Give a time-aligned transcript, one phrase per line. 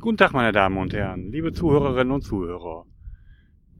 [0.00, 2.86] Guten Tag, meine Damen und Herren, liebe Zuhörerinnen und Zuhörer.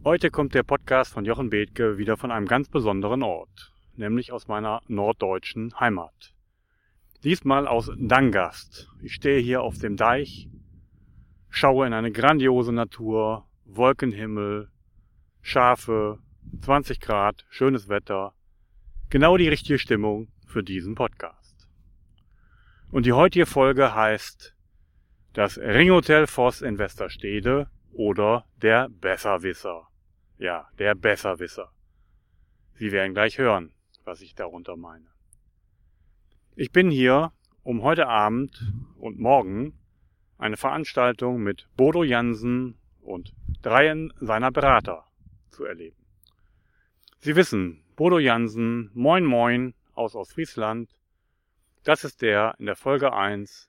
[0.02, 4.48] Heute kommt der Podcast von Jochen Bethke wieder von einem ganz besonderen Ort, nämlich aus
[4.48, 6.34] meiner norddeutschen Heimat.
[7.22, 8.90] Diesmal aus Dangast.
[9.00, 10.48] Ich stehe hier auf dem Deich,
[11.50, 14.72] schaue in eine grandiose Natur, Wolkenhimmel,
[15.40, 16.18] Schafe,
[16.62, 18.34] 20 Grad, schönes Wetter.
[19.08, 21.68] Genau die richtige Stimmung für diesen Podcast.
[22.90, 24.57] Und die heutige Folge heißt
[25.38, 29.86] das Ringhotel Voss in Westerstede oder der Besserwisser.
[30.36, 31.70] Ja, der Besserwisser.
[32.74, 35.06] Sie werden gleich hören, was ich darunter meine.
[36.56, 37.30] Ich bin hier,
[37.62, 39.78] um heute Abend und morgen
[40.38, 43.32] eine Veranstaltung mit Bodo Jansen und
[43.62, 45.04] dreien seiner Berater
[45.50, 46.04] zu erleben.
[47.20, 50.90] Sie wissen, Bodo Jansen, Moin Moin aus Ostfriesland,
[51.84, 53.67] das ist der in der Folge 1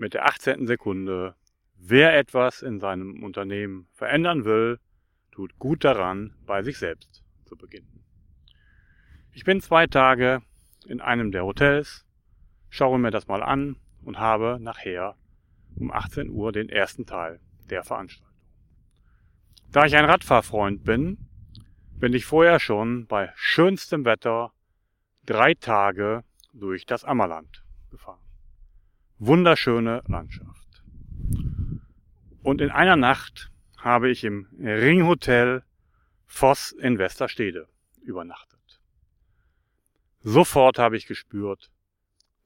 [0.00, 0.66] mit der 18.
[0.66, 1.34] Sekunde,
[1.76, 4.80] wer etwas in seinem Unternehmen verändern will,
[5.30, 8.02] tut gut daran, bei sich selbst zu beginnen.
[9.32, 10.40] Ich bin zwei Tage
[10.86, 12.06] in einem der Hotels,
[12.70, 15.16] schaue mir das mal an und habe nachher
[15.76, 18.34] um 18 Uhr den ersten Teil der Veranstaltung.
[19.70, 21.18] Da ich ein Radfahrfreund bin,
[21.92, 24.52] bin ich vorher schon bei schönstem Wetter
[25.26, 28.29] drei Tage durch das Ammerland gefahren
[29.20, 30.82] wunderschöne Landschaft.
[32.42, 35.62] Und in einer Nacht habe ich im Ringhotel
[36.26, 37.68] Voss in Westerstede
[38.02, 38.80] übernachtet.
[40.22, 41.70] Sofort habe ich gespürt,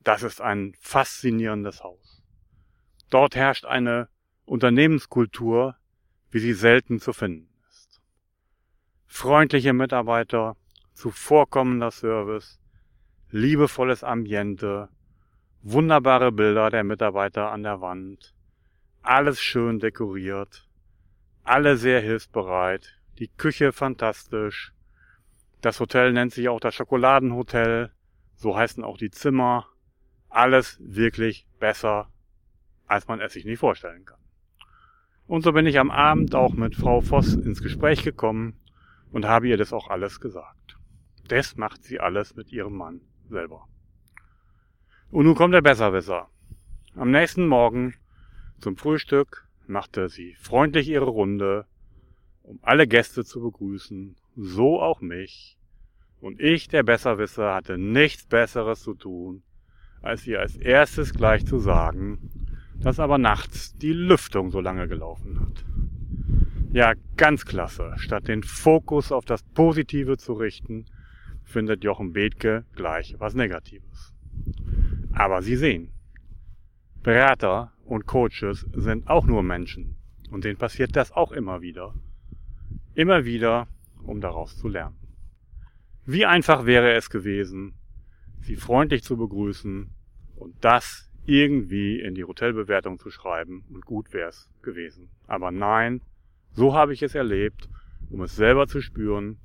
[0.00, 2.22] das ist ein faszinierendes Haus.
[3.08, 4.08] Dort herrscht eine
[4.44, 5.76] Unternehmenskultur,
[6.30, 8.00] wie sie selten zu finden ist.
[9.06, 10.56] Freundliche Mitarbeiter,
[10.94, 12.60] zuvorkommender Service,
[13.30, 14.88] liebevolles Ambiente,
[15.66, 18.34] Wunderbare Bilder der Mitarbeiter an der Wand.
[19.00, 20.68] Alles schön dekoriert.
[21.42, 23.00] Alle sehr hilfsbereit.
[23.18, 24.74] Die Küche fantastisch.
[25.62, 27.92] Das Hotel nennt sich auch das Schokoladenhotel.
[28.34, 29.66] So heißen auch die Zimmer.
[30.28, 32.10] Alles wirklich besser,
[32.86, 34.20] als man es sich nie vorstellen kann.
[35.26, 38.60] Und so bin ich am Abend auch mit Frau Voss ins Gespräch gekommen
[39.12, 40.76] und habe ihr das auch alles gesagt.
[41.26, 43.66] Das macht sie alles mit ihrem Mann selber.
[45.14, 46.26] Und nun kommt der Besserwisser.
[46.96, 47.94] Am nächsten Morgen
[48.58, 51.66] zum Frühstück machte sie freundlich ihre Runde,
[52.42, 55.56] um alle Gäste zu begrüßen, so auch mich.
[56.20, 59.44] Und ich, der Besserwisser, hatte nichts Besseres zu tun,
[60.02, 62.18] als ihr als erstes gleich zu sagen,
[62.80, 65.64] dass aber nachts die Lüftung so lange gelaufen hat.
[66.72, 67.92] Ja, ganz klasse.
[67.98, 70.86] Statt den Fokus auf das Positive zu richten,
[71.44, 74.13] findet Jochen Bethke gleich was Negatives.
[75.14, 75.92] Aber Sie sehen,
[77.02, 79.96] Berater und Coaches sind auch nur Menschen.
[80.30, 81.94] Und denen passiert das auch immer wieder.
[82.94, 83.68] Immer wieder,
[84.02, 84.96] um daraus zu lernen.
[86.04, 87.74] Wie einfach wäre es gewesen,
[88.40, 89.88] Sie freundlich zu begrüßen
[90.36, 95.08] und das irgendwie in die Hotelbewertung zu schreiben und gut wäre es gewesen.
[95.26, 96.02] Aber nein,
[96.52, 97.68] so habe ich es erlebt,
[98.10, 99.38] um es selber zu spüren,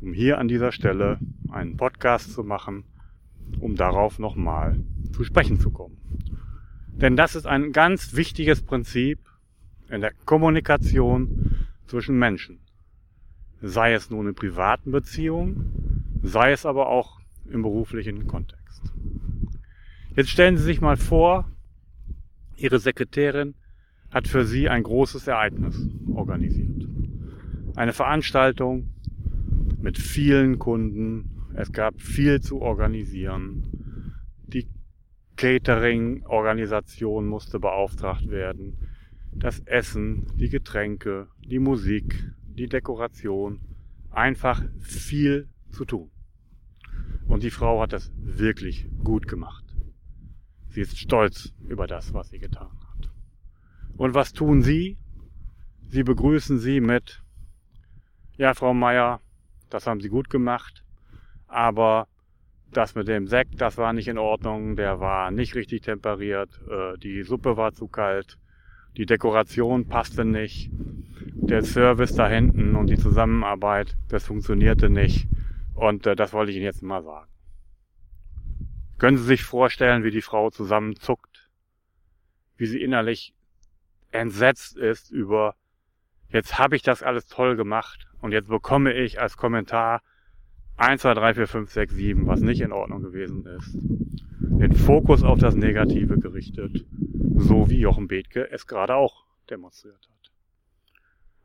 [0.00, 1.18] um hier an dieser Stelle
[1.50, 2.84] einen Podcast zu machen,
[3.60, 4.78] um darauf nochmal
[5.12, 5.96] zu sprechen zu kommen.
[6.88, 9.18] Denn das ist ein ganz wichtiges Prinzip
[9.90, 12.58] in der Kommunikation zwischen Menschen.
[13.60, 17.20] Sei es nun in privaten Beziehungen, sei es aber auch
[17.50, 18.82] im beruflichen Kontext.
[20.14, 21.50] Jetzt stellen Sie sich mal vor,
[22.56, 23.54] Ihre Sekretärin
[24.10, 25.78] hat für Sie ein großes Ereignis
[26.14, 26.88] organisiert.
[27.74, 28.88] Eine Veranstaltung
[29.78, 31.35] mit vielen Kunden.
[31.58, 34.12] Es gab viel zu organisieren.
[34.46, 34.68] Die
[35.36, 38.76] Catering-Organisation musste beauftragt werden.
[39.32, 43.60] Das Essen, die Getränke, die Musik, die Dekoration.
[44.10, 46.10] Einfach viel zu tun.
[47.26, 49.64] Und die Frau hat das wirklich gut gemacht.
[50.68, 53.10] Sie ist stolz über das, was sie getan hat.
[53.96, 54.98] Und was tun Sie?
[55.88, 57.22] Sie begrüßen Sie mit,
[58.36, 59.22] ja, Frau Meier,
[59.70, 60.85] das haben Sie gut gemacht,
[61.46, 62.08] aber
[62.70, 66.98] das mit dem Sekt, das war nicht in Ordnung, der war nicht richtig temperiert, äh,
[66.98, 68.38] die Suppe war zu kalt,
[68.96, 75.28] die Dekoration passte nicht, der Service da hinten und die Zusammenarbeit, das funktionierte nicht.
[75.74, 77.30] Und äh, das wollte ich Ihnen jetzt mal sagen.
[78.98, 81.50] Können Sie sich vorstellen, wie die Frau zusammenzuckt,
[82.56, 83.34] wie sie innerlich
[84.10, 85.54] entsetzt ist über,
[86.30, 90.00] jetzt habe ich das alles toll gemacht und jetzt bekomme ich als Kommentar
[90.78, 93.78] 1, 2, 3, 4, 5, 6, 7, was nicht in Ordnung gewesen ist.
[94.60, 96.84] Den Fokus auf das Negative gerichtet.
[97.38, 100.32] so wie Jochen Bethke es gerade auch demonstriert hat.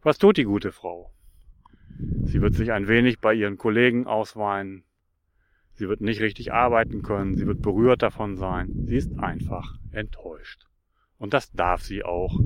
[0.02, 1.12] Was tut die gute Frau?
[2.24, 4.84] Sie wird sich ein wenig bei ihren Kollegen ausweinen.
[5.74, 7.36] Sie wird nicht richtig arbeiten können.
[7.36, 8.86] Sie wird berührt davon sein.
[8.86, 10.66] Sie ist einfach enttäuscht.
[11.18, 12.40] Und das darf sie auch,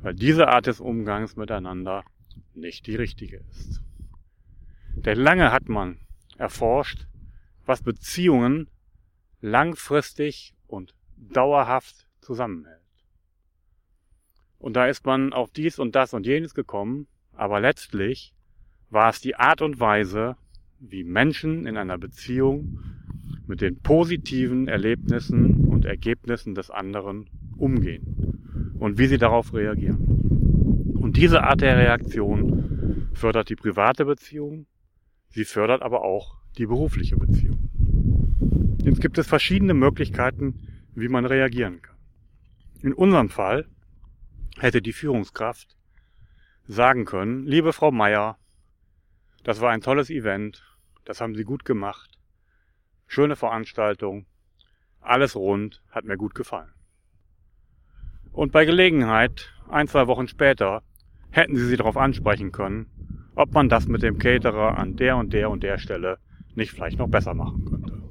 [0.00, 2.04] weil diese Art des Umgangs miteinander
[2.54, 3.82] nicht die richtige ist.
[4.96, 5.98] Denn lange hat man
[6.40, 7.06] erforscht,
[7.66, 8.68] was Beziehungen
[9.40, 12.80] langfristig und dauerhaft zusammenhält.
[14.58, 18.34] Und da ist man auf dies und das und jenes gekommen, aber letztlich
[18.88, 20.36] war es die Art und Weise,
[20.78, 22.80] wie Menschen in einer Beziehung
[23.46, 30.96] mit den positiven Erlebnissen und Ergebnissen des anderen umgehen und wie sie darauf reagieren.
[31.00, 34.66] Und diese Art der Reaktion fördert die private Beziehung,
[35.30, 37.70] sie fördert aber auch die berufliche Beziehung.
[38.82, 41.96] Jetzt gibt es verschiedene Möglichkeiten, wie man reagieren kann.
[42.82, 43.68] In unserem Fall
[44.58, 45.76] hätte die Führungskraft
[46.66, 48.38] sagen können, liebe Frau Meier,
[49.44, 50.62] das war ein tolles Event,
[51.04, 52.18] das haben Sie gut gemacht,
[53.06, 54.26] schöne Veranstaltung,
[55.00, 56.72] alles rund, hat mir gut gefallen.
[58.32, 60.82] Und bei Gelegenheit, ein, zwei Wochen später,
[61.30, 62.86] hätten Sie sie darauf ansprechen können,
[63.40, 66.18] ob man das mit dem Caterer an der und der und der Stelle
[66.54, 68.02] nicht vielleicht noch besser machen könnte.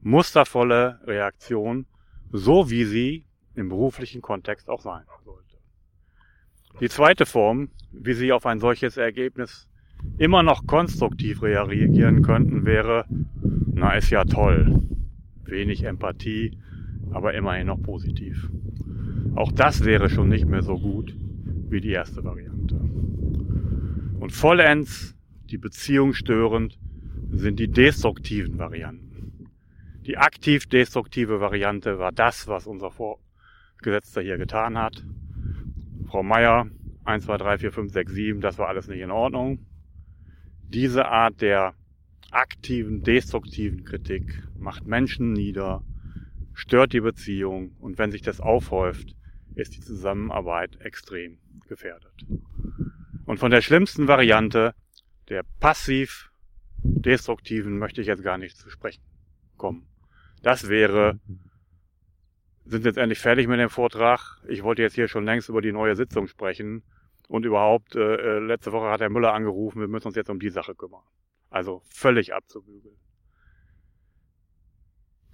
[0.00, 1.86] Mustervolle Reaktion,
[2.30, 3.26] so wie sie
[3.56, 5.56] im beruflichen Kontext auch sein sollte.
[6.80, 9.66] Die zweite Form, wie Sie auf ein solches Ergebnis
[10.18, 13.06] immer noch konstruktiv reagieren könnten, wäre,
[13.72, 14.82] na ist ja toll,
[15.44, 16.58] wenig Empathie,
[17.10, 18.50] aber immerhin noch positiv.
[19.34, 21.16] Auch das wäre schon nicht mehr so gut
[21.68, 22.85] wie die erste Variante.
[24.26, 25.14] Und vollends
[25.44, 26.80] die Beziehung störend
[27.30, 29.52] sind die destruktiven Varianten.
[30.04, 35.04] Die aktiv destruktive Variante war das, was unser Vorgesetzter hier getan hat.
[36.08, 36.68] Frau Meier,
[37.04, 39.64] 1, 2, 3, 4, 5, 6, 7, das war alles nicht in Ordnung.
[40.70, 41.74] Diese Art der
[42.32, 45.84] aktiven, destruktiven Kritik macht Menschen nieder,
[46.52, 49.14] stört die Beziehung und wenn sich das aufhäuft,
[49.54, 51.38] ist die Zusammenarbeit extrem
[51.68, 52.26] gefährdet.
[53.26, 54.74] Und von der schlimmsten Variante,
[55.28, 56.30] der passiv
[56.78, 59.02] destruktiven, möchte ich jetzt gar nicht zu sprechen
[59.56, 59.86] kommen.
[60.42, 61.18] Das wäre
[62.66, 64.40] sind jetzt endlich fertig mit dem Vortrag.
[64.48, 66.82] Ich wollte jetzt hier schon längst über die neue Sitzung sprechen.
[67.28, 70.38] Und überhaupt, äh, äh, letzte Woche hat der Müller angerufen, wir müssen uns jetzt um
[70.38, 71.02] die Sache kümmern.
[71.50, 72.96] Also völlig abzubügeln.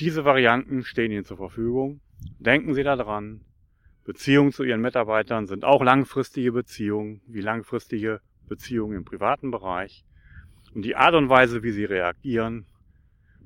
[0.01, 2.01] Diese Varianten stehen Ihnen zur Verfügung.
[2.39, 3.45] Denken Sie daran.
[4.05, 10.05] Beziehungen zu Ihren Mitarbeitern sind auch langfristige Beziehungen, wie langfristige Beziehungen im privaten Bereich.
[10.75, 12.67] Und die Art und Weise, wie Sie reagieren,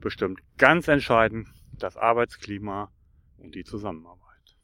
[0.00, 1.49] bestimmt ganz entscheidend
[1.79, 2.91] das Arbeitsklima
[3.37, 4.56] und die Zusammenarbeit.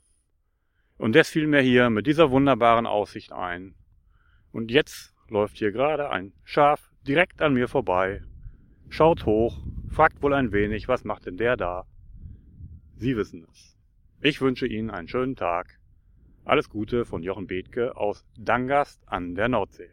[0.96, 3.74] Und das fiel mir hier mit dieser wunderbaren Aussicht ein.
[4.52, 8.22] Und jetzt läuft hier gerade ein Schaf direkt an mir vorbei,
[8.88, 11.86] schaut hoch, fragt wohl ein wenig, was macht denn der da?
[12.96, 13.76] Sie wissen es.
[14.20, 15.80] Ich wünsche Ihnen einen schönen Tag.
[16.44, 19.90] Alles Gute von Jochen Bethke aus Dangast an der Nordsee.